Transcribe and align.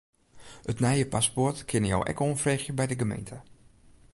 It 0.71 0.79
nije 0.85 1.03
paspoart 1.15 1.61
kinne 1.73 1.91
jo 1.91 1.99
ek 2.13 2.23
oanfreegje 2.27 2.77
by 2.79 2.85
de 2.91 2.99
gemeente. 3.01 3.37